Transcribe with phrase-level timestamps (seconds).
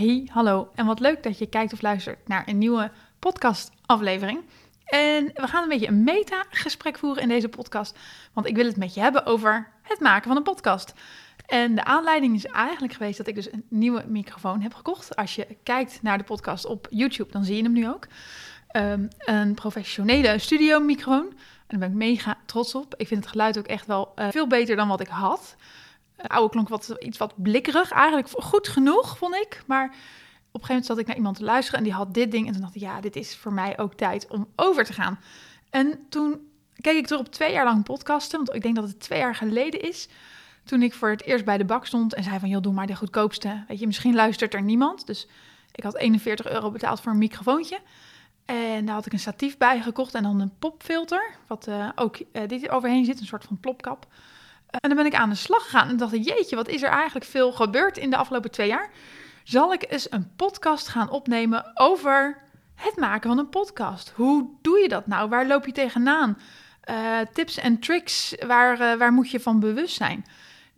[0.00, 4.40] Hey, hallo en wat leuk dat je kijkt of luistert naar een nieuwe podcastaflevering.
[4.84, 7.98] En we gaan een beetje een meta-gesprek voeren in deze podcast,
[8.32, 10.94] want ik wil het met je hebben over het maken van een podcast.
[11.46, 15.16] En de aanleiding is eigenlijk geweest dat ik dus een nieuwe microfoon heb gekocht.
[15.16, 18.06] Als je kijkt naar de podcast op YouTube, dan zie je hem nu ook.
[18.72, 21.26] Um, een professionele studio-microfoon.
[21.66, 22.94] En daar ben ik mega trots op.
[22.96, 25.56] Ik vind het geluid ook echt wel uh, veel beter dan wat ik had.
[26.26, 27.90] Oude klonk wat, iets wat blikkerig.
[27.90, 29.62] Eigenlijk goed genoeg, vond ik.
[29.66, 29.92] Maar op
[30.60, 32.46] een gegeven moment zat ik naar iemand te luisteren en die had dit ding.
[32.46, 35.18] En toen dacht ik, ja, dit is voor mij ook tijd om over te gaan.
[35.70, 36.48] En toen
[36.80, 38.38] keek ik terug op twee jaar lang podcasten.
[38.38, 40.08] Want ik denk dat het twee jaar geleden is.
[40.64, 42.86] Toen ik voor het eerst bij de bak stond en zei van, joh, doe maar
[42.86, 43.64] de goedkoopste.
[43.68, 45.06] Weet je, misschien luistert er niemand.
[45.06, 45.28] Dus
[45.72, 47.80] ik had 41 euro betaald voor een microfoontje.
[48.44, 52.18] En daar had ik een statief bij gekocht en dan een popfilter, wat uh, ook
[52.18, 54.06] uh, dit overheen zit, een soort van plopkap.
[54.70, 56.90] Uh, en dan ben ik aan de slag gegaan en dacht, jeetje, wat is er
[56.90, 58.90] eigenlijk veel gebeurd in de afgelopen twee jaar?
[59.44, 62.38] Zal ik eens een podcast gaan opnemen over
[62.74, 64.12] het maken van een podcast?
[64.14, 65.28] Hoe doe je dat nou?
[65.28, 66.38] Waar loop je tegenaan?
[67.32, 70.24] tips en tricks, waar, waar moet je van bewust zijn?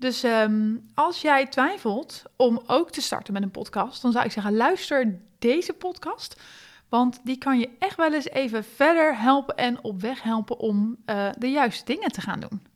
[0.02, 4.32] Dus um, als jij twijfelt om ook te starten met een podcast, dan zou ik
[4.32, 6.40] zeggen, luister deze podcast.
[6.88, 10.96] Want die kan je echt wel eens even verder helpen en op weg helpen om
[11.06, 12.71] uh, de juiste dingen te gaan doen.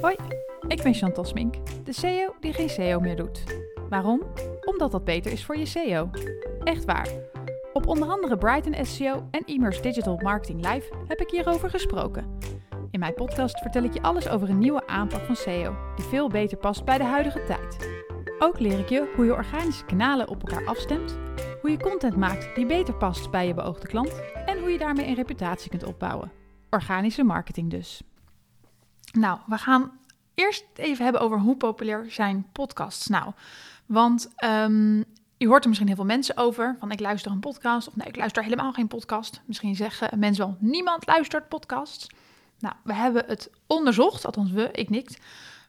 [0.00, 0.16] Hoi,
[0.68, 1.54] ik ben Chantal Smink,
[1.84, 3.44] de CEO die geen SEO meer doet.
[3.88, 4.22] Waarom?
[4.64, 6.10] Omdat dat beter is voor je SEO.
[6.64, 7.08] Echt waar.
[7.72, 12.38] Op onder andere Brighton SEO en Immers Digital Marketing Live heb ik hierover gesproken.
[12.90, 16.28] In mijn podcast vertel ik je alles over een nieuwe aanpak van SEO, die veel
[16.28, 17.76] beter past bij de huidige tijd.
[18.38, 21.18] Ook leer ik je hoe je organische kanalen op elkaar afstemt,
[21.60, 25.06] hoe je content maakt die beter past bij je beoogde klant en hoe je daarmee
[25.06, 26.32] een reputatie kunt opbouwen.
[26.70, 28.02] Organische marketing dus.
[29.12, 29.98] Nou, we gaan
[30.34, 33.32] eerst even hebben over hoe populair zijn podcasts nou.
[33.86, 35.04] Want um,
[35.36, 38.06] je hoort er misschien heel veel mensen over, van ik luister een podcast of nee,
[38.06, 39.40] ik luister helemaal geen podcast.
[39.44, 42.06] Misschien zeggen mensen wel, niemand luistert podcasts.
[42.58, 45.18] Nou, we hebben het onderzocht, althans we, ik niet.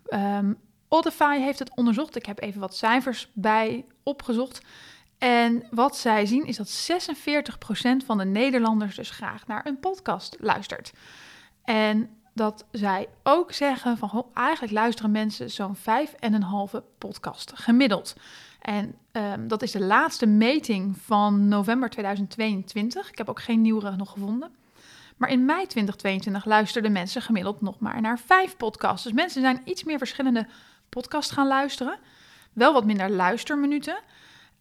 [0.09, 0.57] Um,
[0.89, 2.15] Audify heeft het onderzocht.
[2.15, 4.61] Ik heb even wat cijfers bij opgezocht.
[5.17, 10.35] En wat zij zien is dat 46% van de Nederlanders dus graag naar een podcast
[10.39, 10.93] luistert.
[11.63, 15.81] En dat zij ook zeggen van eigenlijk luisteren mensen zo'n 5,5
[16.97, 18.15] podcast gemiddeld.
[18.61, 23.09] En um, dat is de laatste meting van november 2022.
[23.09, 24.51] Ik heb ook geen nieuwere nog gevonden.
[25.17, 29.03] Maar in mei 2022 luisterden mensen gemiddeld nog maar naar vijf podcasts.
[29.03, 30.47] Dus mensen zijn iets meer verschillende
[30.89, 31.97] podcasts gaan luisteren.
[32.53, 33.99] Wel wat minder luisterminuten.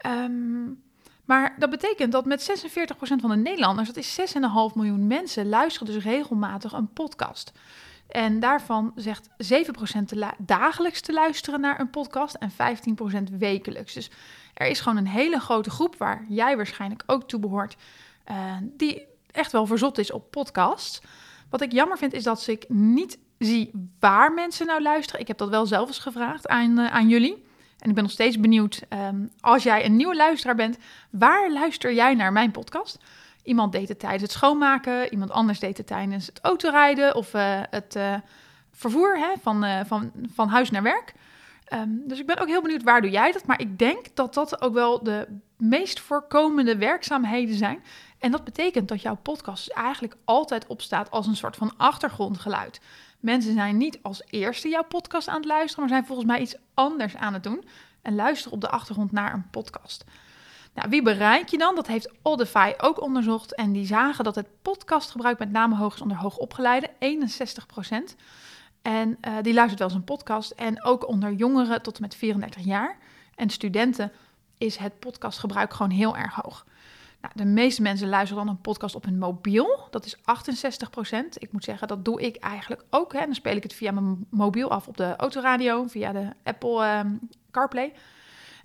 [0.07, 0.83] Um,
[1.29, 5.93] maar dat betekent dat met 46% van de Nederlanders, dat is 6,5 miljoen mensen, luisteren
[5.93, 7.53] dus regelmatig een podcast.
[8.09, 9.33] En daarvan zegt 7%
[10.07, 12.51] te dagelijks te luisteren naar een podcast en
[13.31, 13.95] 15% wekelijks.
[13.95, 14.11] Dus
[14.55, 17.77] er is gewoon een hele grote groep waar jij waarschijnlijk ook toe behoort,
[18.31, 21.01] uh, die echt wel verzot is op podcasts.
[21.51, 25.21] Wat ik jammer vind is dat ik niet zie waar mensen nou luisteren.
[25.21, 27.47] Ik heb dat wel zelf eens gevraagd aan, uh, aan jullie.
[27.79, 30.79] En ik ben nog steeds benieuwd, um, als jij een nieuwe luisteraar bent,
[31.11, 32.99] waar luister jij naar mijn podcast?
[33.43, 37.61] Iemand deed het tijdens het schoonmaken, iemand anders deed het tijdens het autorijden of uh,
[37.71, 38.15] het uh,
[38.73, 41.13] vervoer hè, van, uh, van, van huis naar werk.
[41.73, 43.47] Um, dus ik ben ook heel benieuwd, waar doe jij dat?
[43.47, 47.83] Maar ik denk dat dat ook wel de meest voorkomende werkzaamheden zijn.
[48.19, 52.81] En dat betekent dat jouw podcast eigenlijk altijd opstaat als een soort van achtergrondgeluid.
[53.19, 56.57] Mensen zijn niet als eerste jouw podcast aan het luisteren, maar zijn volgens mij iets
[56.75, 57.65] anders aan het doen.
[58.03, 60.05] En luisteren op de achtergrond naar een podcast.
[60.75, 61.75] Nou, wie bereik je dan?
[61.75, 63.55] Dat heeft Audify ook onderzocht.
[63.55, 68.15] En die zagen dat het podcastgebruik met name hoog is onder hoogopgeleide, 61%.
[68.83, 70.51] En uh, die luistert wel eens een podcast.
[70.51, 72.99] En ook onder jongeren tot en met 34 jaar.
[73.35, 74.13] En studenten
[74.59, 76.67] is het podcastgebruik gewoon heel erg hoog.
[77.21, 79.87] Nou, de meeste mensen luisteren dan een podcast op hun mobiel.
[79.91, 80.21] Dat is 68%.
[81.39, 83.13] Ik moet zeggen, dat doe ik eigenlijk ook.
[83.13, 83.21] Hè.
[83.21, 87.29] Dan speel ik het via mijn mobiel af op de autoradio, via de Apple um,
[87.51, 87.93] CarPlay.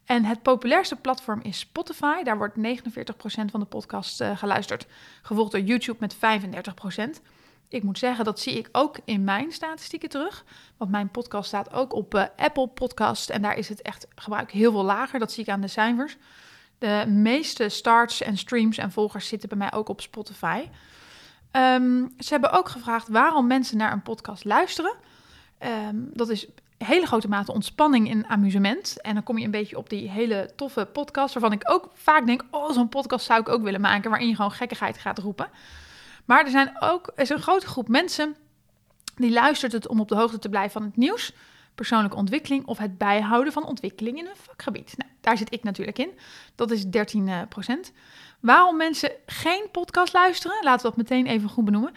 [0.06, 2.24] En het populairste platform is Spotify.
[2.24, 2.62] Daar wordt 49%
[3.52, 4.86] van de podcast uh, geluisterd.
[5.22, 7.22] Gevolgd door YouTube met 35%.
[7.68, 10.46] Ik moet zeggen, dat zie ik ook in mijn statistieken terug.
[10.78, 13.30] Want mijn podcast staat ook op uh, Apple Podcast.
[13.30, 15.20] En daar is het echt gebruik heel veel lager.
[15.20, 16.18] Dat zie ik aan de cijfers.
[16.84, 20.70] De meeste starts en streams en volgers zitten bij mij ook op Spotify.
[21.52, 24.96] Um, ze hebben ook gevraagd waarom mensen naar een podcast luisteren.
[25.90, 26.48] Um, dat is
[26.78, 29.02] hele grote mate ontspanning en amusement.
[29.02, 32.26] En dan kom je een beetje op die hele toffe podcast, waarvan ik ook vaak
[32.26, 35.50] denk: oh, zo'n podcast zou ik ook willen maken, waarin je gewoon gekkigheid gaat roepen.
[36.26, 38.36] Maar er, zijn ook, is een grote groep mensen
[39.16, 41.34] die luistert het om op de hoogte te blijven van het nieuws.
[41.76, 44.94] Persoonlijke ontwikkeling of het bijhouden van ontwikkeling in een vakgebied.
[44.98, 46.10] Nou, daar zit ik natuurlijk in.
[46.56, 47.42] Dat is 13% uh,
[48.40, 51.94] Waarom mensen geen podcast luisteren, laten we dat meteen even goed benoemen,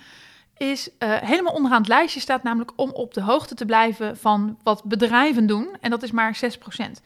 [0.56, 4.58] is uh, helemaal onderaan het lijstje staat namelijk om op de hoogte te blijven van
[4.62, 5.76] wat bedrijven doen.
[5.80, 7.02] En dat is maar 6%.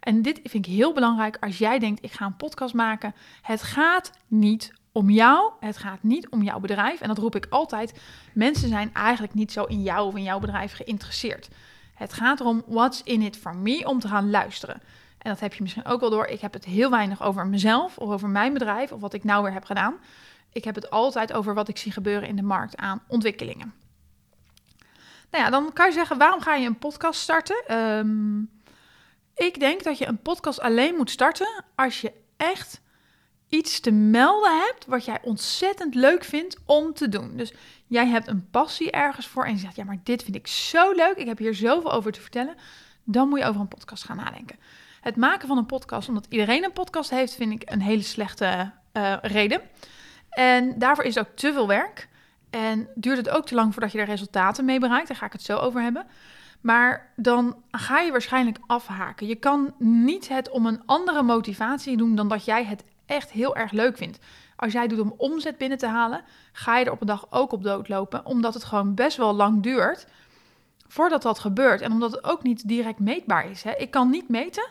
[0.00, 3.14] En dit vind ik heel belangrijk als jij denkt, ik ga een podcast maken.
[3.42, 7.00] Het gaat niet om jou, het gaat niet om jouw bedrijf.
[7.00, 8.00] En dat roep ik altijd.
[8.32, 11.48] Mensen zijn eigenlijk niet zo in jou of in jouw bedrijf geïnteresseerd.
[12.00, 14.82] Het gaat erom, what's in it for me, om te gaan luisteren.
[15.18, 16.26] En dat heb je misschien ook wel door.
[16.26, 19.42] Ik heb het heel weinig over mezelf of over mijn bedrijf of wat ik nou
[19.42, 19.98] weer heb gedaan.
[20.52, 23.74] Ik heb het altijd over wat ik zie gebeuren in de markt aan ontwikkelingen.
[25.30, 27.76] Nou ja, dan kan je zeggen, waarom ga je een podcast starten?
[27.76, 28.50] Um,
[29.34, 32.80] ik denk dat je een podcast alleen moet starten als je echt
[33.48, 37.36] iets te melden hebt wat jij ontzettend leuk vindt om te doen.
[37.36, 37.52] Dus
[37.90, 40.92] jij hebt een passie ergens voor en je zegt, ja, maar dit vind ik zo
[40.92, 42.54] leuk, ik heb hier zoveel over te vertellen.
[43.04, 44.58] Dan moet je over een podcast gaan nadenken.
[45.00, 48.72] Het maken van een podcast, omdat iedereen een podcast heeft, vind ik een hele slechte
[48.92, 49.60] uh, reden.
[50.30, 52.08] En daarvoor is het ook te veel werk.
[52.50, 55.08] En duurt het ook te lang voordat je er resultaten mee bereikt.
[55.08, 56.06] Daar ga ik het zo over hebben.
[56.60, 59.26] Maar dan ga je waarschijnlijk afhaken.
[59.26, 63.56] Je kan niet het om een andere motivatie doen dan dat jij het echt heel
[63.56, 64.18] erg leuk vindt.
[64.60, 66.20] Als jij doet om omzet binnen te halen,
[66.52, 69.62] ga je er op een dag ook op doodlopen, omdat het gewoon best wel lang
[69.62, 70.06] duurt
[70.88, 71.80] voordat dat gebeurt.
[71.80, 73.62] En omdat het ook niet direct meetbaar is.
[73.62, 73.76] Hè.
[73.76, 74.68] Ik kan niet meten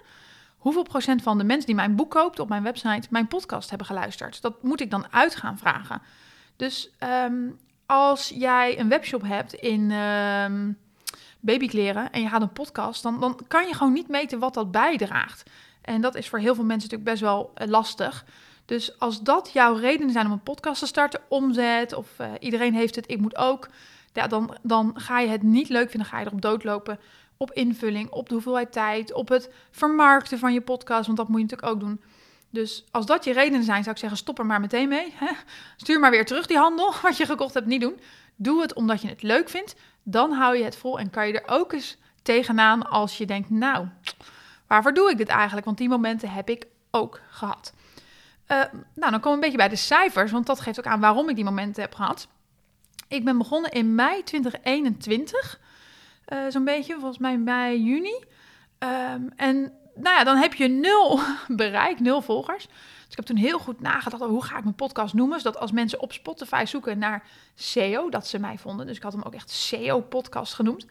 [0.57, 3.87] hoeveel procent van de mensen die mijn boek koopt op mijn website mijn podcast hebben
[3.87, 4.41] geluisterd.
[4.41, 6.01] Dat moet ik dan uit gaan vragen.
[6.55, 7.49] Dus ehm,
[7.85, 9.91] als jij een webshop hebt in.
[9.91, 10.71] Ehm,
[11.39, 14.71] babykleren en je gaat een podcast, dan, dan kan je gewoon niet meten wat dat
[14.71, 15.49] bijdraagt.
[15.81, 18.25] En dat is voor heel veel mensen natuurlijk best wel eh, lastig.
[18.69, 22.73] Dus als dat jouw redenen zijn om een podcast te starten, omzet of uh, iedereen
[22.73, 23.69] heeft het, ik moet ook,
[24.13, 26.99] ja, dan, dan ga je het niet leuk vinden, ga je erop doodlopen
[27.37, 31.37] op invulling, op de hoeveelheid tijd, op het vermarkten van je podcast, want dat moet
[31.37, 32.01] je natuurlijk ook doen.
[32.49, 35.13] Dus als dat je redenen zijn, zou ik zeggen, stop er maar meteen mee.
[35.15, 35.31] Hè?
[35.77, 37.99] Stuur maar weer terug die handel, wat je gekocht hebt, niet doen.
[38.35, 39.75] Doe het omdat je het leuk vindt.
[40.03, 43.49] Dan hou je het vol en kan je er ook eens tegenaan als je denkt,
[43.49, 43.87] nou,
[44.67, 45.65] waarvoor doe ik dit eigenlijk?
[45.65, 47.73] Want die momenten heb ik ook gehad.
[48.51, 48.57] Uh,
[48.95, 51.29] nou, dan komen we een beetje bij de cijfers, want dat geeft ook aan waarom
[51.29, 52.27] ik die momenten heb gehad.
[53.07, 55.59] Ik ben begonnen in mei 2021,
[56.27, 58.23] uh, eh, zo'n beetje, volgens mij mei, juni.
[58.79, 62.65] Um, en nou ja, dan heb je nul bereik, nul volgers.
[62.65, 65.39] Dus ik heb toen heel goed nagedacht over hoe ga ik mijn podcast noemen.
[65.39, 67.23] Zodat als mensen op Spotify zoeken naar
[67.55, 68.87] SEO, dat ze mij vonden.
[68.87, 70.85] Dus ik had hem ook echt SEO-podcast genoemd.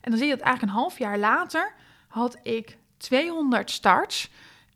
[0.00, 1.74] En dan zie je dat eigenlijk een half jaar later
[2.08, 4.30] had ik 200 starts.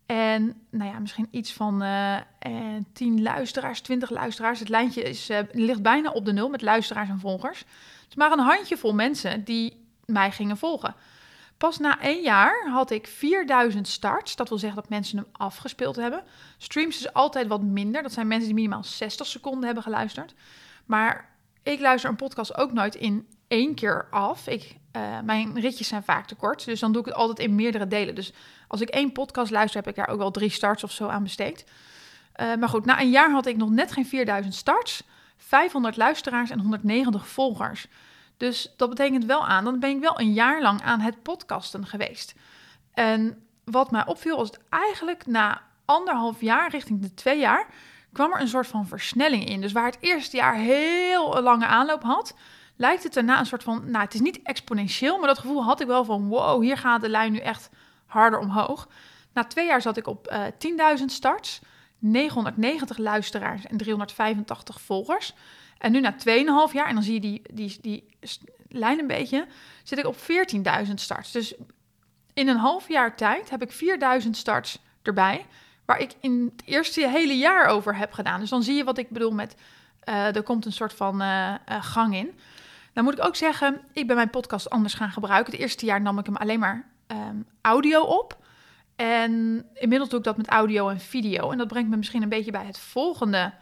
[0.08, 2.22] En nou ja, misschien iets van uh, eh,
[2.92, 4.58] 10 eh, luisteraars, 20 luisteraars.
[4.58, 7.64] Het lijntje is, uh, ligt bijna op de nul met luisteraars en volgers.
[8.06, 10.94] Dus maar een handjevol mensen die mij gingen volgen.
[11.58, 14.36] Pas na één jaar had ik 4000 starts.
[14.36, 16.22] Dat wil zeggen dat mensen hem afgespeeld hebben.
[16.58, 18.02] Streams is altijd wat minder.
[18.02, 20.34] Dat zijn mensen die minimaal 60 seconden hebben geluisterd.
[20.84, 24.46] Maar ik luister een podcast ook nooit in één keer af.
[24.46, 26.64] Ik, uh, mijn ritjes zijn vaak te kort.
[26.64, 28.14] Dus dan doe ik het altijd in meerdere delen.
[28.14, 28.32] Dus
[28.68, 31.22] als ik één podcast luister, heb ik daar ook wel drie starts of zo aan
[31.22, 31.64] besteed.
[32.36, 35.02] Uh, maar goed, na een jaar had ik nog net geen 4000 starts.
[35.36, 37.86] 500 luisteraars en 190 volgers.
[38.36, 41.86] Dus dat betekent wel aan, dan ben ik wel een jaar lang aan het podcasten
[41.86, 42.34] geweest.
[42.94, 47.66] En wat mij opviel was eigenlijk na anderhalf jaar, richting de twee jaar,
[48.12, 49.60] kwam er een soort van versnelling in.
[49.60, 52.34] Dus waar het eerste jaar heel lange aanloop had,
[52.78, 55.80] lijkt het daarna een soort van, nou het is niet exponentieel, maar dat gevoel had
[55.80, 57.70] ik wel van, wow, hier gaat de lijn nu echt
[58.06, 58.88] harder omhoog.
[59.32, 61.60] Na twee jaar zat ik op uh, eh, 10.000 starts,
[61.98, 65.34] 990 luisteraars en 385 volgers.
[65.78, 68.08] En nu na 2,5 jaar, en dan zie je die, die, die
[68.68, 69.46] lijn een beetje,
[69.82, 70.16] zit ik op
[70.86, 71.32] 14.000 starts.
[71.32, 71.54] Dus
[72.34, 73.72] in een half jaar tijd heb ik
[74.22, 75.46] 4.000 starts erbij,
[75.84, 78.40] waar ik in het eerste hele jaar over heb gedaan.
[78.40, 79.54] Dus dan zie je wat ik bedoel met,
[80.08, 82.38] uh, er komt een soort van uh, gang in.
[82.98, 85.52] Dan moet ik ook zeggen, ik ben mijn podcast anders gaan gebruiken.
[85.52, 88.36] Het eerste jaar nam ik hem alleen maar um, audio op.
[88.96, 91.50] En inmiddels doe ik dat met audio en video.
[91.50, 93.52] En dat brengt me misschien een beetje bij het volgende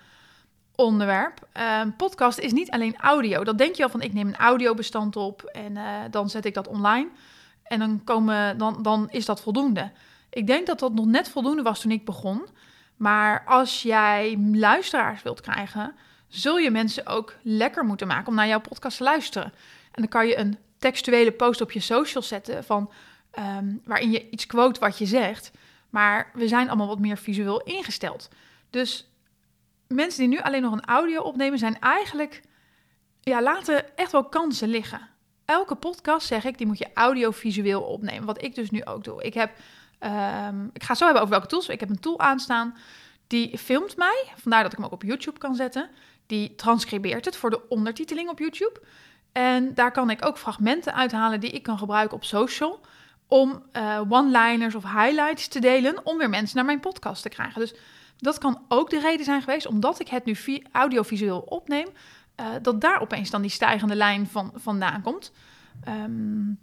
[0.75, 1.49] onderwerp.
[1.81, 3.45] Um, podcast is niet alleen audio.
[3.45, 6.55] Dat denk je al van ik neem een audiobestand op en uh, dan zet ik
[6.55, 7.09] dat online.
[7.63, 9.91] En dan, komen, dan, dan is dat voldoende.
[10.31, 12.47] Ik denk dat dat nog net voldoende was toen ik begon.
[12.97, 15.95] Maar als jij luisteraars wilt krijgen,
[16.29, 19.53] zul je mensen ook lekker moeten maken om naar jouw podcast te luisteren.
[19.93, 22.91] En dan kan je een textuele post op je social zetten van,
[23.39, 25.51] um, waarin je iets quote wat je zegt.
[25.91, 28.29] Maar we zijn allemaal wat meer visueel ingesteld.
[28.71, 29.11] Dus
[29.87, 32.43] mensen die nu alleen nog een audio opnemen, zijn eigenlijk,
[33.21, 35.09] ja, laten echt wel kansen liggen.
[35.45, 38.27] elke podcast zeg ik, die moet je audiovisueel opnemen.
[38.27, 39.23] Wat ik dus nu ook doe.
[39.23, 39.51] Ik heb,
[39.99, 41.69] ehm, ik ga zo hebben over welke tools.
[41.69, 42.77] Ik heb een tool aanstaan
[43.27, 44.25] die filmt mij.
[44.37, 45.91] Vandaar dat ik hem ook op YouTube kan zetten.
[46.27, 48.81] Die transcribeert het voor de ondertiteling op YouTube.
[49.33, 52.81] En daar kan ik ook fragmenten uithalen die ik kan gebruiken op social.
[53.29, 56.07] Om uh, one-liners of highlights te delen.
[56.07, 57.61] Om weer mensen naar mijn podcast te krijgen.
[57.61, 57.75] Dus
[58.17, 60.37] dat kan ook de reden zijn geweest, omdat ik het nu
[60.73, 61.87] audiovisueel opneem.
[62.41, 65.33] Uh, dat daar opeens dan die stijgende lijn van, vandaan komt.
[65.89, 66.59] Um,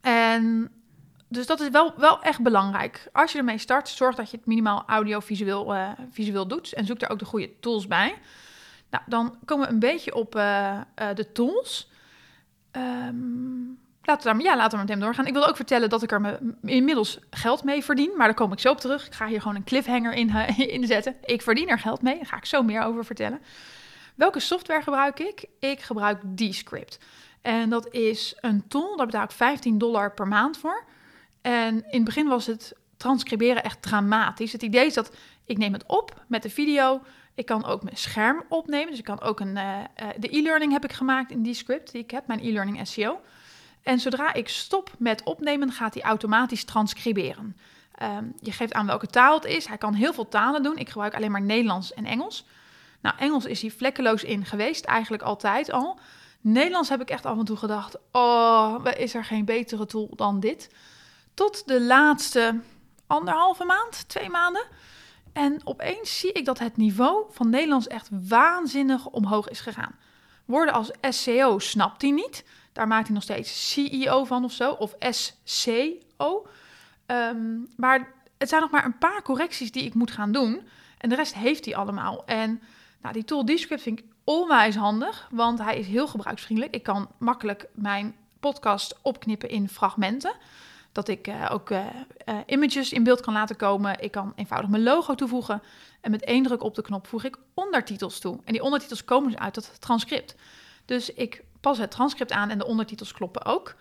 [0.00, 0.70] en
[1.28, 3.08] dus dat is wel, wel echt belangrijk.
[3.12, 6.72] Als je ermee start, zorg dat je het minimaal audiovisueel uh, visueel doet.
[6.72, 8.14] En zoek daar ook de goede tools bij.
[8.92, 10.80] Nou, dan komen we een beetje op uh,
[11.14, 11.90] de tools.
[12.72, 15.26] Um, laten, we daar, ja, laten we meteen doorgaan.
[15.26, 18.12] Ik wilde ook vertellen dat ik er me inmiddels geld mee verdien.
[18.16, 19.06] Maar daar kom ik zo op terug.
[19.06, 20.28] Ik ga hier gewoon een cliffhanger in,
[20.80, 21.16] uh, zetten.
[21.24, 22.16] Ik verdien er geld mee.
[22.16, 23.40] Daar ga ik zo meer over vertellen.
[24.14, 25.44] Welke software gebruik ik?
[25.58, 26.98] Ik gebruik Descript.
[27.42, 30.84] En dat is een tool, daar betaal ik 15 dollar per maand voor.
[31.40, 34.52] En in het begin was het transcriberen echt dramatisch.
[34.52, 37.02] Het idee is dat ik neem het op met de video.
[37.34, 38.88] Ik kan ook mijn scherm opnemen.
[38.88, 39.56] Dus ik kan ook een.
[39.56, 43.20] Uh, uh, de e-learning heb ik gemaakt in Descript die ik heb, mijn e-learning SEO.
[43.82, 47.56] En zodra ik stop met opnemen, gaat hij automatisch transcriberen.
[48.02, 49.66] Um, je geeft aan welke taal het is.
[49.66, 50.76] Hij kan heel veel talen doen.
[50.76, 52.46] Ik gebruik alleen maar Nederlands en Engels.
[53.00, 55.98] Nou, Engels is hij vlekkeloos in geweest, eigenlijk altijd al.
[56.40, 60.40] Nederlands heb ik echt af en toe gedacht: oh, is er geen betere tool dan
[60.40, 60.74] dit?
[61.34, 62.60] Tot de laatste
[63.06, 64.64] anderhalve maand, twee maanden.
[65.32, 69.94] En opeens zie ik dat het niveau van Nederlands echt waanzinnig omhoog is gegaan.
[70.44, 72.44] Woorden als SCO snapt hij niet.
[72.72, 74.94] Daar maakt hij nog steeds CEO van of zo, of
[75.42, 76.46] SCO.
[77.06, 80.66] Um, maar het zijn nog maar een paar correcties die ik moet gaan doen.
[80.98, 82.24] En de rest heeft hij allemaal.
[82.26, 82.62] En
[83.02, 86.74] nou, die tool Descript vind ik onwijs handig, want hij is heel gebruiksvriendelijk.
[86.74, 90.32] Ik kan makkelijk mijn podcast opknippen in fragmenten.
[90.92, 91.84] Dat ik uh, ook uh,
[92.28, 94.00] uh, images in beeld kan laten komen.
[94.00, 95.62] Ik kan eenvoudig mijn logo toevoegen.
[96.00, 98.40] En met één druk op de knop voeg ik ondertitels toe.
[98.44, 100.34] En die ondertitels komen dus uit het transcript.
[100.84, 103.74] Dus ik pas het transcript aan en de ondertitels kloppen ook.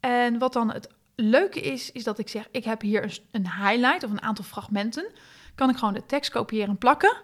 [0.00, 4.04] En wat dan het leuke is, is dat ik zeg: ik heb hier een highlight
[4.04, 5.06] of een aantal fragmenten.
[5.54, 7.16] Kan ik gewoon de tekst kopiëren en plakken.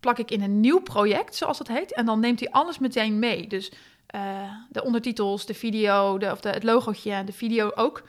[0.00, 1.92] Plak ik in een nieuw project, zoals dat heet.
[1.92, 3.46] En dan neemt hij alles meteen mee.
[3.46, 3.72] Dus
[4.68, 8.02] de ondertitels, de video, de, of de, het logootje, de video ook.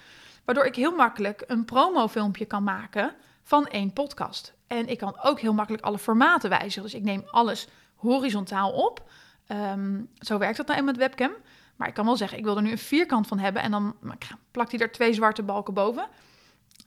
[0.48, 4.54] Waardoor ik heel makkelijk een promofilmpje kan maken van één podcast.
[4.68, 6.82] En ik kan ook heel makkelijk alle formaten wijzigen.
[6.82, 9.10] Dus ik neem alles horizontaal op.
[9.48, 11.32] Um, zo werkt dat nou met webcam.
[11.76, 13.62] Maar ik kan wel zeggen, ik wil er nu een vierkant van hebben.
[13.62, 13.96] En dan
[14.52, 16.08] plakt hij er twee zwarte balken boven.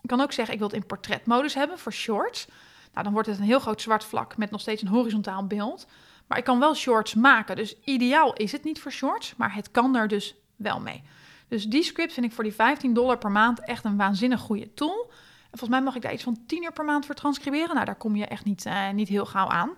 [0.02, 2.46] Ik kan ook zeggen, ik wil het in portretmodus hebben voor shorts.
[2.92, 5.86] Nou, dan wordt het een heel groot zwart vlak met nog steeds een horizontaal beeld.
[6.26, 7.56] Maar ik kan wel shorts maken.
[7.56, 11.02] Dus ideaal is het niet voor shorts, maar het kan er dus wel mee.
[11.50, 14.74] Dus die script vind ik voor die 15 dollar per maand echt een waanzinnig goede
[14.74, 15.06] tool.
[15.50, 17.74] En volgens mij mag ik daar iets van 10 uur per maand voor transcriberen.
[17.74, 19.70] Nou, daar kom je echt niet, uh, niet heel gauw aan.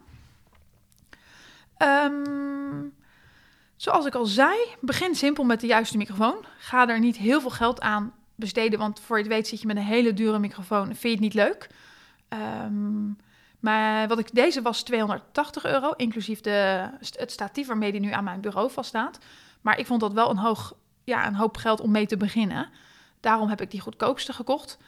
[1.78, 2.94] Um,
[3.76, 6.44] zoals ik al zei, begin simpel met de juiste microfoon.
[6.58, 9.66] Ga er niet heel veel geld aan besteden, want voor je het weet zit je
[9.66, 10.86] met een hele dure microfoon.
[10.86, 11.70] Vind je het niet leuk?
[12.64, 13.16] Um,
[13.60, 18.24] maar wat ik, deze was 280 euro, inclusief de, het statief waarmee die nu aan
[18.24, 19.18] mijn bureau vaststaat.
[19.60, 20.74] Maar ik vond dat wel een, hoog,
[21.04, 22.70] ja, een hoop geld om mee te beginnen.
[23.20, 24.78] Daarom heb ik die goedkoopste gekocht.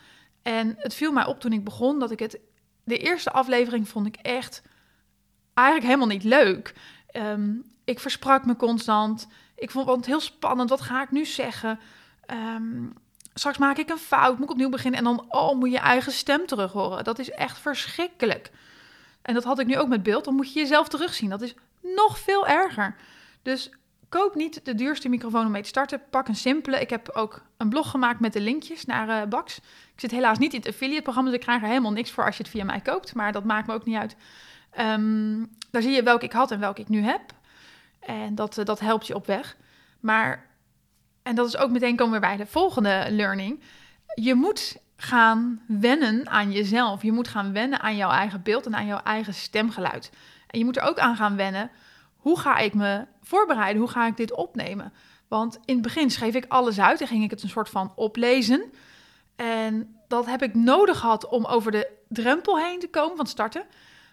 [0.43, 2.39] En het viel mij op toen ik begon dat ik het.
[2.85, 4.63] De eerste aflevering vond ik echt
[5.55, 6.75] eigenlijk helemaal niet leuk.
[7.13, 9.27] Um, ik versprak me constant.
[9.57, 10.71] Ik vond het heel spannend.
[10.71, 11.81] Wat ga ik nu zeggen?
[12.27, 12.93] Um,
[13.35, 14.99] straks maak ik een fout, moet ik opnieuw beginnen.
[14.99, 17.05] En dan, oh, moet je eigen stem terug horen.
[17.05, 18.51] Dat is echt verschrikkelijk.
[19.23, 20.25] En dat had ik nu ook met beeld.
[20.25, 21.31] Dan moet je jezelf terugzien.
[21.31, 22.97] Dat is nog veel erger.
[23.43, 23.71] Dus
[24.09, 26.03] koop niet de duurste microfoon om mee te starten.
[26.11, 26.81] Pak een simpele.
[26.81, 29.57] Ik heb ook een blog gemaakt met de linkjes naar uh, Bax.
[29.95, 32.37] Ik zit helaas niet in het affiliate-programma, dus ik krijg er helemaal niks voor als
[32.37, 33.15] je het via mij koopt.
[33.15, 34.17] Maar dat maakt me ook niet uit.
[34.79, 37.21] Um, daar zie je welke ik had en welke ik nu heb.
[38.01, 39.57] En dat, uh, dat helpt je op weg.
[40.01, 40.47] Maar,
[41.23, 43.61] en dat is ook meteen komen we bij de volgende learning.
[44.15, 47.03] Je moet gaan wennen aan jezelf.
[47.03, 50.11] Je moet gaan wennen aan jouw eigen beeld en aan jouw eigen stemgeluid.
[50.47, 51.71] En je moet er ook aan gaan wennen.
[52.25, 53.83] Hoe ga ik me voorbereiden?
[53.83, 54.93] Hoe ga ik dit opnemen?
[55.29, 57.93] Want in het begin schreef ik alles uit en ging ik het een soort van
[57.95, 58.73] oplezen.
[59.37, 63.65] En dat heb ik nodig gehad om over de drempel heen te komen van starten.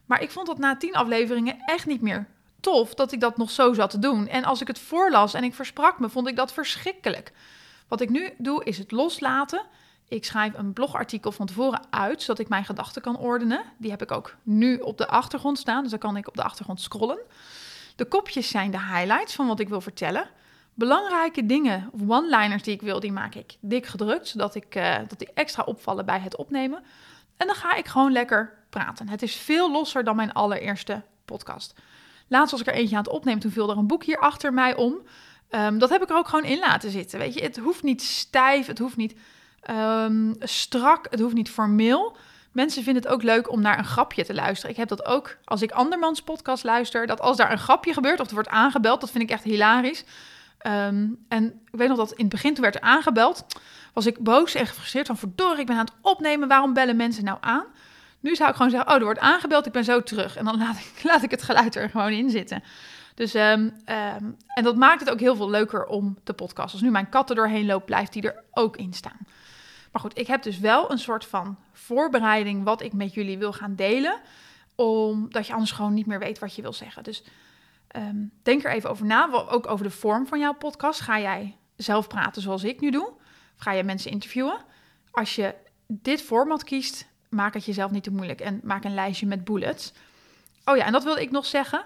[0.06, 2.28] Maar ik vond dat na tien afleveringen echt niet meer
[2.60, 4.28] tof dat ik dat nog zo zat te doen.
[4.28, 7.32] En als ik het voorlas en ik versprak me, vond ik dat verschrikkelijk.
[7.88, 9.62] Wat ik nu doe, is het loslaten.
[10.08, 13.64] Ik schrijf een blogartikel van tevoren uit, zodat ik mijn gedachten kan ordenen.
[13.78, 16.44] Die heb ik ook nu op de achtergrond staan, dus dan kan ik op de
[16.44, 17.20] achtergrond scrollen.
[18.02, 20.30] De kopjes zijn de highlights van wat ik wil vertellen.
[20.74, 24.98] belangrijke dingen of one-liners die ik wil, die maak ik dik gedrukt, zodat ik, uh,
[25.08, 26.84] dat die extra opvallen bij het opnemen.
[27.38, 29.10] En dan ga ik gewoon lekker praten.
[29.10, 31.74] Het is veel losser dan mijn allereerste podcast.
[32.28, 34.54] Laatst was ik er eentje aan het opnemen, toen viel er een boek hier achter
[34.54, 34.98] mij om.
[35.50, 37.20] Um, dat heb ik er ook gewoon in laten zitten.
[37.20, 39.16] Weet je, het hoeft niet stijf, het hoeft niet
[39.70, 42.18] um, strak, het hoeft niet formeel.
[42.52, 44.72] Mensen vinden het ook leuk om naar een grapje te luisteren.
[44.72, 47.08] Ik heb dat ook als ik andermans podcast luister.
[47.08, 50.04] Dat als daar een grapje gebeurt of er wordt aangebeld, dat vind ik echt hilarisch.
[50.68, 53.46] Um, en ik weet nog dat in het begin toen werd er aangebeld,
[53.94, 57.24] was ik boos en gefrustreerd van verdorie, ik ben aan het opnemen, waarom bellen mensen
[57.24, 57.66] nou aan?
[58.20, 60.36] Nu zou ik gewoon zeggen, oh, er wordt aangebeld, ik ben zo terug.
[60.36, 62.64] En dan laat ik, laat ik het geluid er gewoon in zitten.
[63.16, 66.74] Dus, um, um, en dat maakt het ook heel veel leuker om te podcasten.
[66.74, 69.20] Als nu mijn kat er doorheen loopt, blijft die er ook in staan.
[69.92, 73.54] Maar goed, ik heb dus wel een soort van voorbereiding wat ik met jullie wil
[73.54, 74.20] gaan delen.
[74.76, 77.04] Omdat je anders gewoon niet meer weet wat je wil zeggen.
[77.04, 77.24] Dus
[77.96, 79.30] um, denk er even over na.
[79.32, 81.00] Ook over de vorm van jouw podcast.
[81.00, 83.08] Ga jij zelf praten zoals ik nu doe?
[83.08, 84.58] Of ga je mensen interviewen?
[85.12, 85.56] Als je
[85.88, 88.42] dit format kiest, maak het jezelf niet te moeilijk.
[88.42, 89.94] En maak een lijstje met bullets.
[90.66, 91.86] Oh ja, en dat wilde ik nog zeggen.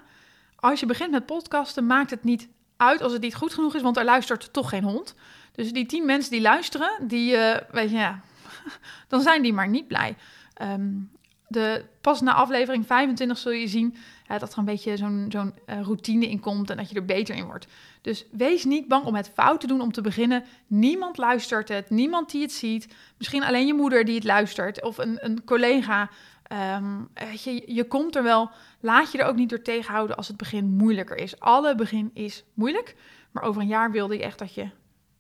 [0.56, 3.82] Als je begint met podcasten, maakt het niet uit als het niet goed genoeg is,
[3.82, 5.16] want er luistert toch geen hond.
[5.52, 8.22] Dus die tien mensen die luisteren, die, uh, weet je, ja,
[9.08, 10.16] dan zijn die maar niet blij.
[10.62, 11.10] Um,
[11.48, 13.96] de, pas na aflevering 25 zul je zien
[14.28, 17.36] dat er een beetje zo'n zo'n uh, routine in komt en dat je er beter
[17.36, 17.68] in wordt.
[18.02, 20.44] Dus wees niet bang om het fout te doen om te beginnen.
[20.68, 22.88] Niemand luistert het, niemand die het ziet.
[23.18, 26.10] Misschien alleen je moeder die het luistert of een, een collega.
[26.52, 27.10] Um,
[27.44, 28.52] je, je komt er wel.
[28.80, 31.40] Laat je er ook niet door tegenhouden als het begin moeilijker is.
[31.40, 32.96] Alle begin is moeilijk,
[33.32, 34.70] maar over een jaar wilde je echt dat je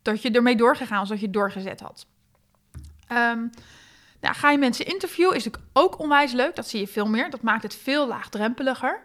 [0.01, 2.05] dat je ermee doorgegaan was, dat je doorgezet had.
[3.12, 3.50] Um,
[4.22, 6.55] nou, ga je mensen interviewen, is natuurlijk ook onwijs leuk.
[6.55, 7.29] Dat zie je veel meer.
[7.29, 9.01] Dat maakt het veel laagdrempeliger.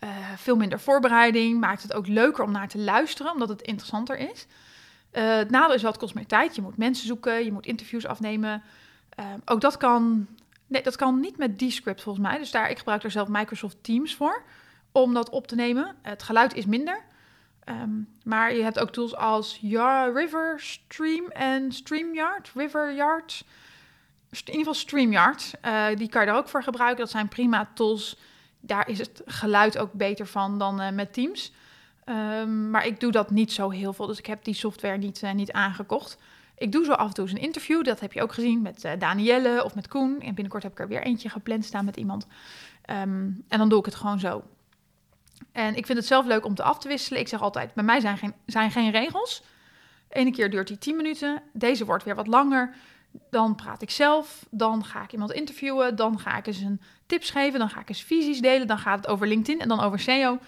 [0.00, 1.60] Uh, veel minder voorbereiding.
[1.60, 4.46] Maakt het ook leuker om naar te luisteren, omdat het interessanter is.
[5.12, 6.54] Uh, het nadeel is wel, het kost meer tijd.
[6.54, 8.62] Je moet mensen zoeken, je moet interviews afnemen.
[9.20, 10.26] Uh, ook dat kan,
[10.66, 12.38] nee, dat kan niet met Descript volgens mij.
[12.38, 14.42] Dus daar, ik gebruik daar zelf Microsoft Teams voor
[14.92, 15.96] om dat op te nemen.
[16.02, 17.02] Het geluid is minder.
[17.68, 22.50] Um, maar je hebt ook tools als ja, River, Stream en StreamYard.
[22.54, 23.44] Riveryard.
[24.30, 25.50] In ieder geval StreamYard.
[25.64, 26.98] Uh, die kan je daar ook voor gebruiken.
[26.98, 28.18] Dat zijn prima tools.
[28.60, 31.52] Daar is het geluid ook beter van dan uh, met Teams.
[32.06, 34.06] Um, maar ik doe dat niet zo heel veel.
[34.06, 36.18] Dus ik heb die software niet, uh, niet aangekocht.
[36.56, 37.84] Ik doe zo af en toe eens een interview.
[37.84, 40.20] Dat heb je ook gezien met Danielle of met Koen.
[40.20, 42.26] En binnenkort heb ik er weer eentje gepland staan met iemand.
[42.90, 44.42] Um, en dan doe ik het gewoon zo.
[45.52, 47.20] En ik vind het zelf leuk om te af te wisselen.
[47.20, 49.42] Ik zeg altijd, bij mij zijn geen, zijn geen regels.
[50.08, 52.74] Ene keer duurt die 10 minuten, deze wordt weer wat langer.
[53.30, 57.30] Dan praat ik zelf, dan ga ik iemand interviewen, dan ga ik eens een tips
[57.30, 59.98] geven, dan ga ik eens visies delen, dan gaat het over LinkedIn en dan over
[59.98, 60.38] SEO.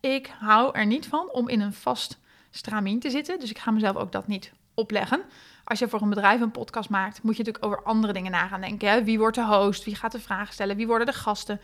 [0.00, 2.18] Ik hou er niet van om in een vast
[2.50, 5.22] stramien te zitten, dus ik ga mezelf ook dat niet opleggen.
[5.64, 8.46] Als je voor een bedrijf een podcast maakt, moet je natuurlijk over andere dingen na
[8.46, 8.90] gaan denken.
[8.90, 9.04] Hè?
[9.04, 9.84] Wie wordt de host?
[9.84, 10.76] Wie gaat de vragen stellen?
[10.76, 11.60] Wie worden de gasten?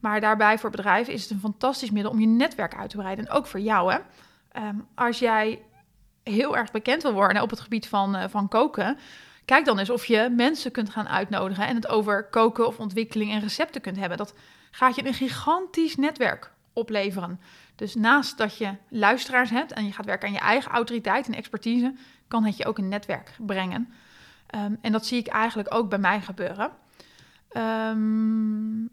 [0.00, 3.26] Maar daarbij voor bedrijven is het een fantastisch middel om je netwerk uit te breiden.
[3.26, 3.92] En ook voor jou.
[3.92, 3.98] Hè?
[4.68, 5.62] Um, als jij
[6.22, 8.98] heel erg bekend wil worden op het gebied van, uh, van koken,
[9.44, 13.30] kijk dan eens of je mensen kunt gaan uitnodigen en het over koken of ontwikkeling
[13.30, 14.18] en recepten kunt hebben.
[14.18, 14.34] Dat
[14.70, 17.40] gaat je een gigantisch netwerk opleveren.
[17.82, 21.34] Dus naast dat je luisteraars hebt en je gaat werken aan je eigen autoriteit en
[21.34, 21.94] expertise,
[22.28, 23.92] kan het je ook een netwerk brengen.
[24.54, 26.70] Um, en dat zie ik eigenlijk ook bij mij gebeuren.
[27.56, 28.90] Um,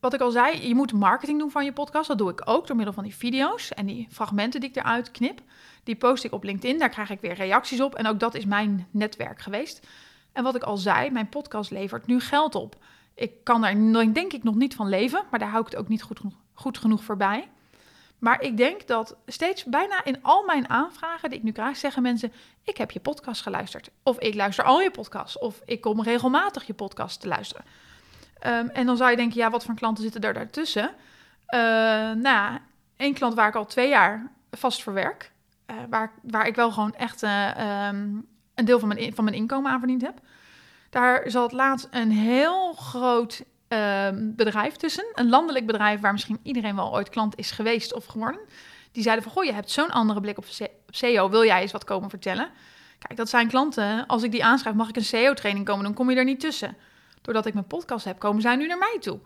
[0.00, 2.08] wat ik al zei, je moet marketing doen van je podcast.
[2.08, 5.10] Dat doe ik ook door middel van die video's en die fragmenten die ik eruit
[5.10, 5.40] knip.
[5.82, 7.94] Die post ik op LinkedIn, daar krijg ik weer reacties op.
[7.94, 9.86] En ook dat is mijn netwerk geweest.
[10.32, 12.84] En wat ik al zei, mijn podcast levert nu geld op.
[13.14, 15.88] Ik kan daar denk ik nog niet van leven, maar daar hou ik het ook
[15.88, 16.20] niet goed,
[16.52, 17.48] goed genoeg voorbij.
[18.18, 22.02] Maar ik denk dat steeds bijna in al mijn aanvragen die ik nu krijg, zeggen
[22.02, 23.90] mensen: Ik heb je podcast geluisterd.
[24.02, 25.40] Of ik luister al je podcast.
[25.40, 27.64] Of ik kom regelmatig je podcast te luisteren.
[28.46, 30.90] Um, en dan zou je denken, ja, wat voor klanten zitten er daartussen?
[31.54, 31.60] Uh,
[32.12, 32.58] nou
[32.96, 35.32] één klant waar ik al twee jaar vast voor werk.
[35.66, 39.36] Uh, waar, waar ik wel gewoon echt uh, um, een deel van mijn, van mijn
[39.36, 40.20] inkomen aan verdiend heb.
[40.90, 45.06] Daar zat laatst een heel groot ehm, bedrijf tussen.
[45.14, 48.40] Een landelijk bedrijf waar misschien iedereen wel ooit klant is geweest of geworden.
[48.92, 50.46] Die zeiden van, goh, je hebt zo'n andere blik op,
[50.88, 51.30] SEO.
[51.30, 52.48] Wil jij eens wat komen vertellen?
[52.98, 54.06] Kijk, dat zijn klanten.
[54.06, 55.84] Als ik die aanschrijf, mag ik een SEO-training komen?
[55.84, 56.76] Dan kom je er niet tussen
[57.24, 59.20] doordat ik mijn podcast heb, komen zij nu naar mij toe.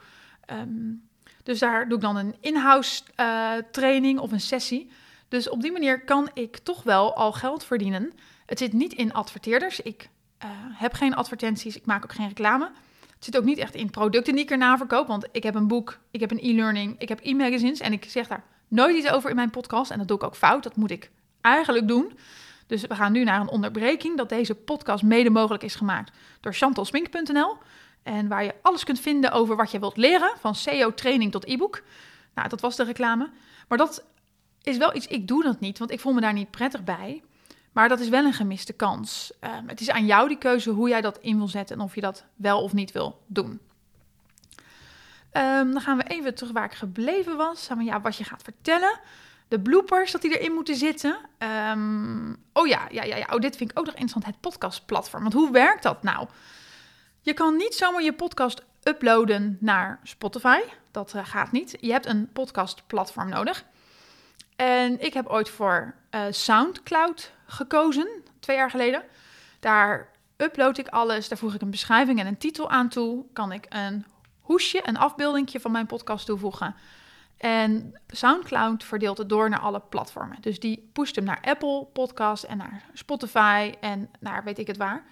[0.51, 1.09] Um,
[1.43, 4.91] dus daar doe ik dan een in-house uh, training of een sessie.
[5.29, 8.13] Dus op die manier kan ik toch wel al geld verdienen.
[8.47, 9.81] Het zit niet in adverteerders.
[9.81, 10.09] Ik
[10.45, 12.71] uh, heb geen advertenties, ik maak ook geen reclame.
[13.19, 15.07] Het zit ook niet echt in producten die ik erna verkoop.
[15.07, 17.81] Want ik heb een boek, ik heb een e-learning, ik heb e-magazines.
[17.81, 19.91] En ik zeg daar nooit iets over in mijn podcast.
[19.91, 20.63] En dat doe ik ook fout.
[20.63, 22.19] Dat moet ik eigenlijk doen.
[22.67, 26.55] Dus we gaan nu naar een onderbreking dat deze podcast mede mogelijk is gemaakt door
[26.55, 27.57] chantalsmink.nl.
[28.03, 31.83] En waar je alles kunt vinden over wat je wilt leren, van SEO-training tot e-book.
[32.35, 33.31] Nou, dat was de reclame.
[33.69, 34.05] Maar dat
[34.63, 37.23] is wel iets, ik doe dat niet, want ik voel me daar niet prettig bij.
[37.79, 39.33] Maar dat is wel een gemiste kans.
[39.41, 41.95] Ehm, het is aan jou die keuze hoe jij dat in wil zetten en of
[41.95, 43.61] je dat wel of niet wil doen.
[45.31, 47.69] Ehm, dan gaan we even terug waar ik gebleven was.
[47.79, 49.01] Ja, wat je gaat vertellen.
[49.49, 51.19] De bloopers, dat die erin moeten zitten.
[51.39, 53.27] Ehm, oh ja, ja, ja, ja.
[53.31, 54.27] Oh, dit vind ik ook nog interessant.
[54.27, 55.23] Het podcastplatform.
[55.23, 56.29] Want hoe werkt dat nou?
[57.21, 60.61] Je kan niet zomaar je podcast uploaden naar Spotify.
[60.91, 61.77] Dat uh, gaat niet.
[61.81, 63.65] Je hebt een podcastplatform nodig.
[64.59, 68.09] En ik heb ooit voor uh, SoundCloud gekozen,
[68.41, 69.03] twee jaar geleden.
[69.61, 73.25] Daar upload ik alles, daar voeg ik een beschrijving en een titel aan toe.
[73.33, 74.05] Kan ik een
[74.41, 76.75] hoesje, een afbeeldingje van mijn podcast toevoegen.
[77.37, 80.41] En SoundCloud verdeelt het door naar alle platformen.
[80.41, 84.77] Dus die pusht hem naar Apple Podcast en naar Spotify en naar weet ik het
[84.77, 85.05] waar.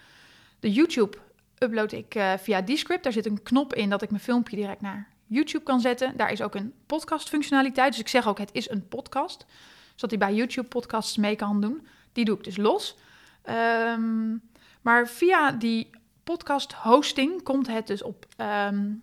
[0.61, 1.19] De YouTube
[1.59, 3.03] upload ik uh, via Descript.
[3.03, 6.17] Daar zit een knop in dat ik mijn filmpje direct naar YouTube kan zetten.
[6.17, 7.91] Daar is ook een podcast functionaliteit.
[7.91, 9.47] Dus ik zeg ook het is een podcast.
[9.95, 11.87] Zodat hij bij YouTube podcasts mee kan doen.
[12.13, 12.97] Die doe ik dus los.
[13.45, 14.43] Um,
[14.81, 15.91] maar via die
[16.25, 18.27] podcast hosting komt het dus op
[18.69, 19.03] um,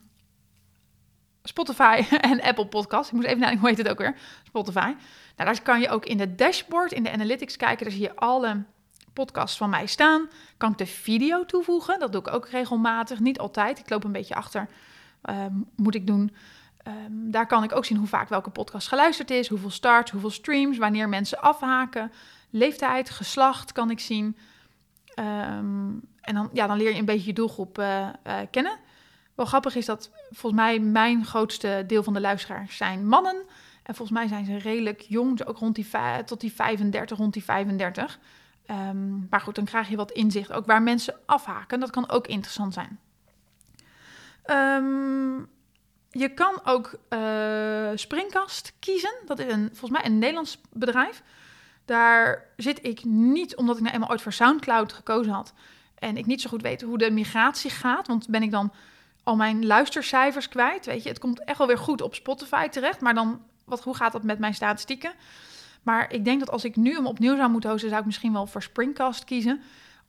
[1.44, 3.10] Spotify en Apple Podcast.
[3.10, 4.18] Ik moet even nadenken, hoe heet het ook weer?
[4.44, 4.94] Spotify.
[5.36, 7.86] Nou, daar kan je ook in de dashboard, in de analytics kijken.
[7.86, 8.64] Daar zie je alle
[9.14, 10.30] podcasts van mij staan.
[10.58, 12.00] Kan ik de video toevoegen?
[12.00, 13.20] Dat doe ik ook regelmatig.
[13.20, 13.80] Niet altijd.
[13.80, 14.68] Ik loop een beetje achter.
[15.30, 16.34] Um, moet ik doen.
[16.88, 19.48] Um, daar kan ik ook zien hoe vaak welke podcast geluisterd is.
[19.48, 22.12] Hoeveel starts, hoeveel streams, wanneer mensen afhaken.
[22.50, 24.38] Leeftijd, geslacht kan ik zien.
[25.20, 28.78] Um, en dan, ja, dan leer je een beetje je doelgroep uh, uh, kennen.
[29.36, 33.36] Wel grappig is dat volgens mij mijn grootste deel van de luisteraars zijn mannen.
[33.84, 35.88] En volgens mij zijn ze redelijk jong, ook rond die,
[36.26, 38.20] tot die 35, rond die 35.
[38.72, 41.80] Um, maar goed, dan krijg je wat inzicht ook waar mensen afhaken.
[41.80, 43.00] Dat kan ook interessant zijn.
[44.52, 45.50] Um,
[46.10, 49.14] je kan ook uh, Springkast kiezen.
[49.26, 51.24] Dat is een, volgens mij een Nederlands bedrijf.
[51.86, 55.54] Daar zit ik niet, omdat ik nou eenmaal ooit voor SoundCloud gekozen had.
[55.96, 58.08] En ik niet zo goed weet hoe de migratie gaat.
[58.08, 58.74] Want ben ik dan
[59.24, 60.86] al mijn luistercijfers kwijt.
[60.86, 63.02] Weet je, het komt echt wel weer goed op Spotify terecht.
[63.02, 65.14] Maar dan, wat, hoe gaat dat met mijn statistieken?
[65.84, 68.34] Maar ik denk dat als ik nu hem opnieuw zou moeten hosten, zou ik misschien
[68.34, 69.62] wel voor Springcast kiezen.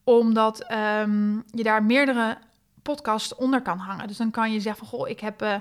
[0.05, 2.38] Omdat um, je daar meerdere
[2.85, 4.09] podcasts onder kan hangen.
[4.09, 5.55] Dus dan kan je zeggen van, goh, ik heb uh,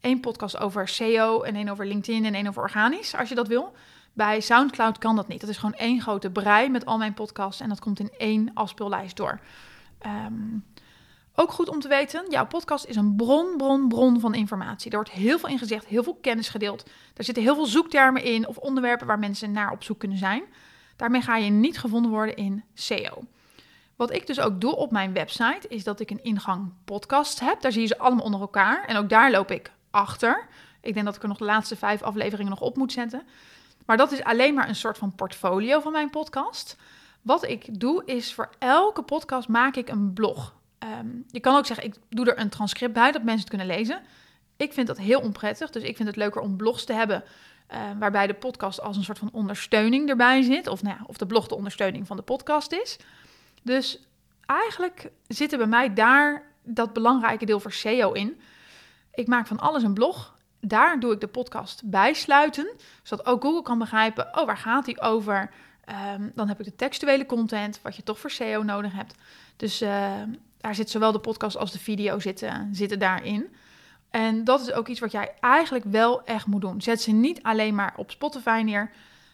[0.00, 3.48] één podcast over SEO en één over LinkedIn en één over organisch, als je dat
[3.48, 3.72] wil.
[4.12, 5.40] Bij SoundCloud kan dat niet.
[5.40, 8.50] Dat is gewoon één grote brei met al mijn podcasts en dat komt in één
[8.54, 9.40] afspeellijst door.
[10.06, 10.64] Um,
[11.38, 14.90] ook goed om te weten, jouw podcast is een bron, bron, bron van informatie.
[14.90, 16.90] Er wordt heel veel in gezegd, heel veel kennis gedeeld.
[17.14, 20.42] Er zitten heel veel zoektermen in of onderwerpen waar mensen naar op zoek kunnen zijn.
[20.96, 23.22] Daarmee ga je niet gevonden worden in SEO.
[23.96, 27.60] Wat ik dus ook doe op mijn website, is dat ik een ingang podcast heb.
[27.60, 28.84] Daar zie je ze allemaal onder elkaar.
[28.84, 30.46] En ook daar loop ik achter.
[30.80, 33.22] Ik denk dat ik er nog de laatste vijf afleveringen nog op moet zetten.
[33.86, 36.76] Maar dat is alleen maar een soort van portfolio van mijn podcast.
[37.22, 40.54] Wat ik doe, is voor elke podcast maak ik een blog.
[41.00, 43.66] Um, je kan ook zeggen, ik doe er een transcript bij, dat mensen het kunnen
[43.66, 44.02] lezen.
[44.56, 47.24] Ik vind dat heel onprettig, dus ik vind het leuker om blogs te hebben...
[47.72, 50.66] Uh, waarbij de podcast als een soort van ondersteuning erbij zit.
[50.66, 52.98] Of, nou ja, of de blog de ondersteuning van de podcast is.
[53.66, 53.98] Dus
[54.44, 58.40] eigenlijk zit er bij mij daar dat belangrijke deel voor SEO in.
[59.14, 60.36] Ik maak van alles een blog.
[60.60, 62.68] Daar doe ik de podcast bijsluiten,
[63.02, 65.50] zodat ook Google kan begrijpen, oh, waar gaat die over?
[66.14, 69.14] Um, dan heb ik de textuele content, wat je toch voor SEO nodig hebt.
[69.56, 70.12] Dus uh,
[70.58, 73.54] daar zit zowel de podcast als de video zitten, zitten daarin.
[74.10, 76.82] En dat is ook iets wat jij eigenlijk wel echt moet doen.
[76.82, 78.90] Zet ze niet alleen maar op Spotify neer,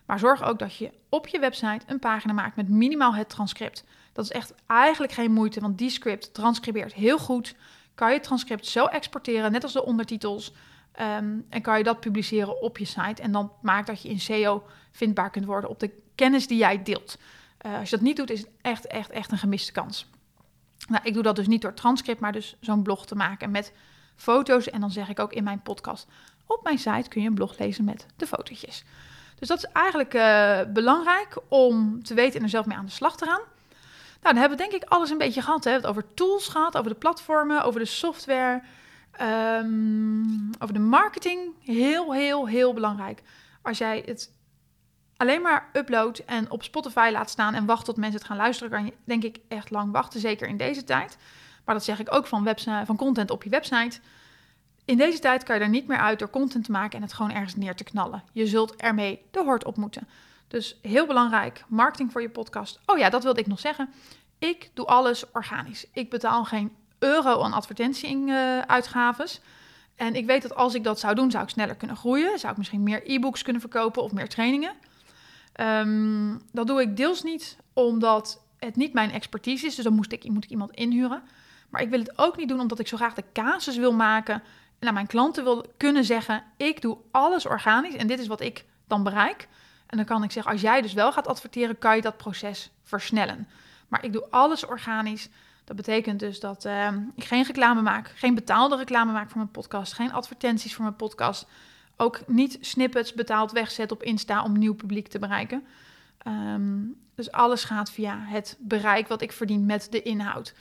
[0.07, 3.85] maar zorg ook dat je op je website een pagina maakt met minimaal het transcript.
[4.12, 7.55] Dat is echt eigenlijk geen moeite, want die script transcribeert heel goed.
[7.94, 10.53] Kan je het transcript zo exporteren, net als de ondertitels.
[11.01, 13.22] Um, en kan je dat publiceren op je site.
[13.22, 16.83] En dan maakt dat je in SEO vindbaar kunt worden op de kennis die jij
[16.83, 17.18] deelt.
[17.66, 20.11] Uh, als je dat niet doet, is het echt, echt, echt een gemiste kans.
[20.88, 23.72] Nou, ik doe dat dus niet door transcript, maar dus zo'n blog te maken met
[24.16, 24.70] foto's.
[24.70, 26.07] En dan zeg ik ook in mijn podcast,
[26.46, 28.85] op mijn site kun je een blog lezen met de fotootjes.
[29.38, 32.90] Dus dat is eigenlijk uh, belangrijk om te weten en er zelf mee aan de
[32.90, 33.40] slag te gaan.
[34.22, 35.64] Nou, dan hebben we denk ik alles een beetje gehad.
[35.64, 38.62] We hebben het over tools gehad, over de platformen, over de software,
[39.20, 41.54] um, over de marketing.
[41.61, 43.22] Heel, heel, heel belangrijk.
[43.62, 44.30] Als jij het
[45.16, 48.72] alleen maar upload en op Spotify laat staan en wacht tot mensen het gaan luisteren,
[48.72, 51.16] kan je denk ik echt lang wachten, zeker in deze tijd.
[51.64, 52.54] Maar dat zeg ik ook van,
[52.85, 54.00] van content op je website.
[54.85, 57.12] In deze tijd kan je er niet meer uit door content te maken en het
[57.12, 58.22] gewoon ergens neer te knallen.
[58.32, 60.08] Je zult ermee de hoort op moeten.
[60.52, 62.80] Dus heel belangrijk, marketing voor je podcast.
[62.86, 63.88] Oh ja, dat wilde ik nog zeggen.
[64.38, 65.86] Ik doe alles organisch.
[65.92, 69.40] Ik betaal geen euro aan advertentie-uitgaves.
[69.96, 72.38] En ik weet dat als ik dat zou doen, zou ik sneller kunnen groeien.
[72.38, 74.72] Zou ik misschien meer e-books kunnen verkopen of meer trainingen.
[75.52, 79.74] Ehm, dat doe ik deels niet omdat het niet mijn expertise is.
[79.74, 81.22] Dus dan moest ik, moet ik iemand inhuren.
[81.70, 84.42] Maar ik wil het ook niet doen omdat ik zo graag de casus wil maken.
[84.78, 88.40] En aan mijn klanten wil kunnen zeggen: ik doe alles organisch en dit is wat
[88.40, 89.48] ik dan bereik.
[89.92, 92.70] En dan kan ik zeggen: als jij dus wel gaat adverteren, kan je dat proces
[92.83, 93.48] versnellen.
[93.88, 95.28] Maar ik doe alles organisch.
[95.64, 99.50] Dat betekent dus dat uh, ik geen reclame maak, geen betaalde reclame maak voor mijn
[99.50, 101.46] podcast, geen advertenties voor mijn podcast.
[101.96, 105.66] Ook niet snippets betaald wegzet op Insta om nieuw publiek te bereiken.
[106.26, 110.55] Um, dus alles gaat via het bereik wat ik verdien met de inhoud.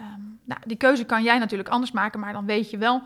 [0.00, 3.02] Um, nou, die keuze kan jij natuurlijk anders maken, maar dan weet je wel,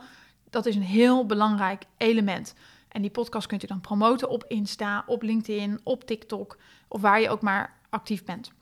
[0.51, 2.55] dat is een heel belangrijk element.
[2.92, 6.57] En die podcast kunt u dan promoten op Insta, op LinkedIn, op TikTok
[6.88, 8.52] of waar je ook maar actief bent.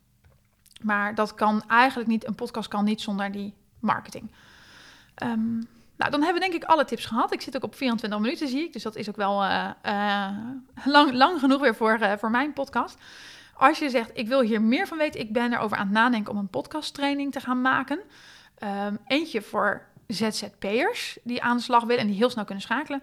[0.82, 4.30] Maar dat kan eigenlijk niet, een podcast kan niet zonder die marketing.
[5.22, 7.32] Um, nou, dan hebben we denk ik alle tips gehad.
[7.32, 8.72] Ik zit ook op 24 minuten, zie ik.
[8.72, 10.28] Dus dat is ook wel uh, uh,
[10.84, 12.98] lang, lang genoeg weer voor, uh, voor mijn podcast.
[13.56, 16.32] Als je zegt, ik wil hier meer van weten, ik ben erover aan het nadenken
[16.32, 18.00] om een podcasttraining te gaan maken.
[18.62, 23.02] Um, eentje voor ZZP'ers die aan de slag willen en die heel snel kunnen schakelen.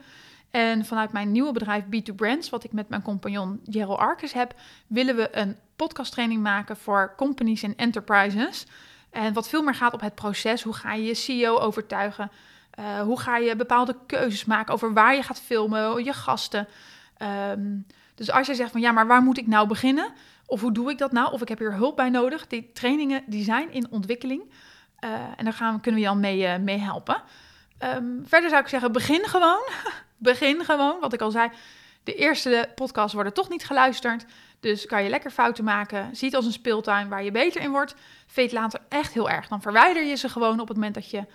[0.58, 4.54] En vanuit mijn nieuwe bedrijf B2 Brands, wat ik met mijn compagnon Gerald Arcus heb,
[4.88, 8.66] willen we een podcasttraining maken voor companies en enterprises.
[9.10, 10.64] En wat veel meer gaat op het proces.
[10.64, 12.32] Hoe ga je je CEO overtuigen?
[12.80, 16.68] Uh, hoe ga je bepaalde keuzes maken over waar je gaat filmen, je gasten?
[17.52, 20.12] Um, dus als je zegt van ja, maar waar moet ik nou beginnen?
[20.46, 21.32] Of hoe doe ik dat nou?
[21.32, 22.48] Of ik heb hier hulp bij nodig.
[22.48, 24.42] Die trainingen die zijn in ontwikkeling.
[25.04, 27.22] Uh, en daar gaan, kunnen we je al mee, uh, mee helpen.
[27.84, 29.68] Um, verder zou ik zeggen, begin gewoon.
[30.18, 31.00] begin gewoon.
[31.00, 31.50] Wat ik al zei,
[32.04, 34.26] de eerste podcasts worden toch niet geluisterd.
[34.60, 36.16] Dus kan je lekker fouten maken.
[36.16, 37.96] Zie het als een speeltuin waar je beter in wordt.
[38.28, 39.48] Veet later echt heel erg.
[39.48, 41.26] Dan verwijder je ze gewoon op het moment dat je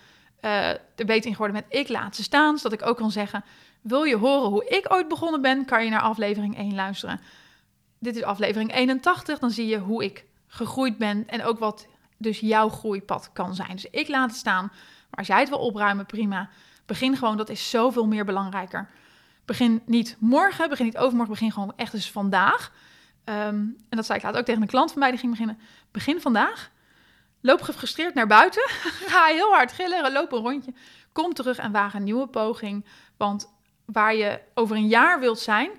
[0.41, 1.73] uh, er beter in geworden bent.
[1.81, 3.43] Ik laat ze staan, zodat ik ook kan zeggen...
[3.83, 7.19] Wil je horen hoe ik ooit begonnen ben, kan je naar aflevering 1 luisteren.
[7.99, 12.39] Dit is aflevering 81, dan zie je hoe ik gegroeid ben en ook wat dus
[12.39, 13.71] jouw groeipad kan zijn.
[13.71, 14.63] Dus ik laat het staan,
[15.09, 16.49] maar als jij het wil opruimen, prima.
[16.85, 18.89] Begin gewoon, dat is zoveel meer belangrijker.
[19.45, 22.71] Begin niet morgen, begin niet overmorgen, begin gewoon echt eens vandaag.
[23.25, 23.35] Um,
[23.89, 25.59] en dat zei ik laat ook tegen een klant van mij, die ging beginnen.
[25.91, 26.71] Begin vandaag,
[27.41, 28.63] loop gefrustreerd naar buiten,
[29.11, 30.73] ga heel hard gillen, loop een rondje,
[31.11, 32.85] kom terug en waag een nieuwe poging.
[33.17, 33.53] Want
[33.85, 35.71] waar je over een jaar wilt zijn,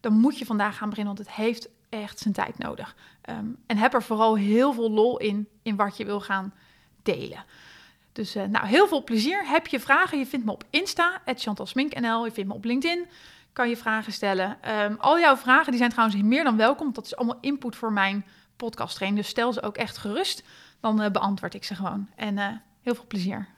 [0.00, 2.94] dan moet je vandaag gaan beginnen, want het heeft echt zijn tijd nodig.
[3.30, 6.54] Um, en heb er vooral heel veel lol in, in wat je wil gaan
[7.02, 7.44] delen.
[8.18, 9.46] Dus uh, nou, heel veel plezier.
[9.46, 10.18] Heb je vragen?
[10.18, 12.24] Je vindt me op Insta, chantalsminknl.
[12.24, 13.06] Je vindt me op LinkedIn.
[13.52, 14.58] Kan je vragen stellen.
[14.84, 16.92] Um, al jouw vragen die zijn trouwens meer dan welkom.
[16.92, 18.24] Dat is allemaal input voor mijn
[18.56, 19.20] podcast training.
[19.20, 20.42] Dus stel ze ook echt gerust.
[20.80, 22.08] Dan uh, beantwoord ik ze gewoon.
[22.14, 22.46] En uh,
[22.82, 23.48] heel veel plezier.